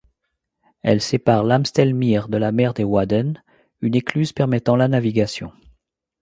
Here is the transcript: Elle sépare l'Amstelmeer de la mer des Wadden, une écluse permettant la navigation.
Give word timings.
Elle 0.81 0.99
sépare 0.99 1.43
l'Amstelmeer 1.43 2.27
de 2.27 2.37
la 2.39 2.51
mer 2.51 2.73
des 2.73 2.83
Wadden, 2.83 3.43
une 3.81 3.93
écluse 3.95 4.33
permettant 4.33 4.75
la 4.75 4.87
navigation. 4.87 5.51